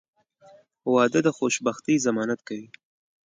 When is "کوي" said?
2.47-2.67